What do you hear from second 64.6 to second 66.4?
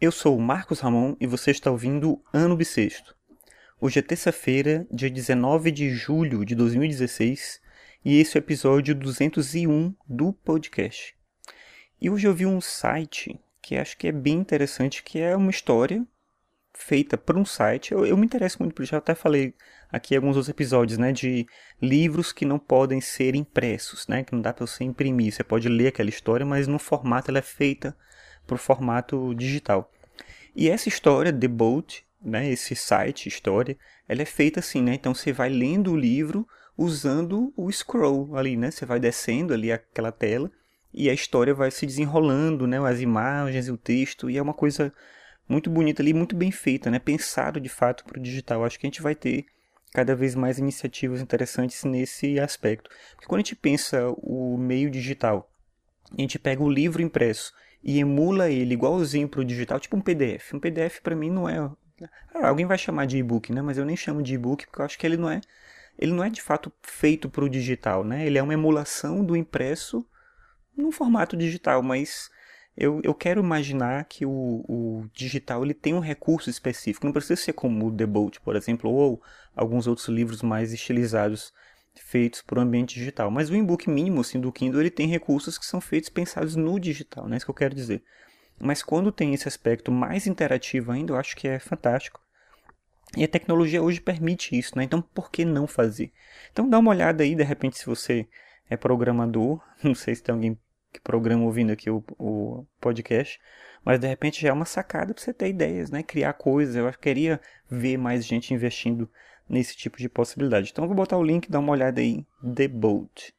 porque eu acho que ele não é. Ele não é de